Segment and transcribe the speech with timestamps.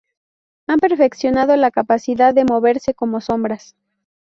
[0.65, 3.75] Han perfeccionado la capacidad de moverse como sombras.